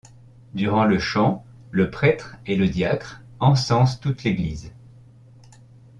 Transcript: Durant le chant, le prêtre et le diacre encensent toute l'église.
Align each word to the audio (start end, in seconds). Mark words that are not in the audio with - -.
Durant 0.55 0.85
le 0.85 0.97
chant, 0.97 1.45
le 1.69 1.91
prêtre 1.91 2.35
et 2.47 2.55
le 2.55 2.67
diacre 2.67 3.21
encensent 3.39 3.99
toute 3.99 4.23
l'église. 4.23 4.71